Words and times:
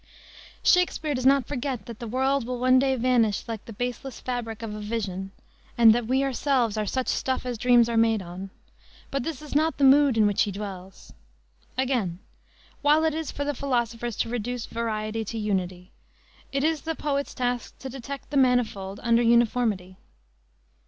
Shakespere 0.63 1.13
does 1.13 1.27
not 1.27 1.45
forget 1.45 1.85
that 1.85 1.99
the 1.99 2.07
world 2.07 2.47
will 2.47 2.57
one 2.57 2.79
day 2.79 2.95
vanish 2.95 3.47
"like 3.47 3.65
the 3.65 3.71
baseless 3.71 4.19
fabric 4.19 4.63
of 4.63 4.73
a 4.73 4.79
vision," 4.79 5.29
and 5.77 5.93
that 5.93 6.07
we 6.07 6.23
ourselves 6.23 6.75
are 6.75 6.87
"such 6.87 7.07
stuff 7.07 7.45
as 7.45 7.55
dreams 7.59 7.87
are 7.87 7.97
made 7.97 8.19
on;" 8.23 8.49
but 9.11 9.21
this 9.21 9.43
is 9.43 9.53
not 9.53 9.77
the 9.77 9.83
mood 9.83 10.17
in 10.17 10.25
which 10.25 10.41
he 10.41 10.51
dwells. 10.51 11.13
Again: 11.77 12.17
while 12.81 13.03
it 13.03 13.13
is 13.13 13.29
for 13.29 13.45
the 13.45 13.53
philosopher 13.53 14.09
to 14.09 14.27
reduce 14.29 14.65
variety 14.65 15.23
to 15.23 15.37
unity, 15.37 15.91
it 16.51 16.63
is 16.63 16.81
the 16.81 16.95
poet's 16.95 17.35
task 17.35 17.77
to 17.77 17.87
detect 17.87 18.31
the 18.31 18.37
manifold 18.37 18.99
under 19.03 19.21
uniformity. 19.21 19.97